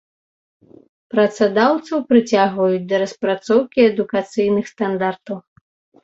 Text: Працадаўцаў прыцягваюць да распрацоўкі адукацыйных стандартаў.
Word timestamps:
Працадаўцаў 1.13 1.99
прыцягваюць 2.13 2.79
да 2.93 3.01
распрацоўкі 3.03 3.85
адукацыйных 3.91 4.65
стандартаў. 4.73 5.37